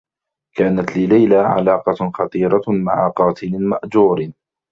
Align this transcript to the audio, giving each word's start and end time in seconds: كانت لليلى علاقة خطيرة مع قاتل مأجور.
كانت 0.55 0.97
لليلى 0.97 1.35
علاقة 1.35 2.11
خطيرة 2.13 2.61
مع 2.67 3.09
قاتل 3.09 3.59
مأجور. 3.63 4.31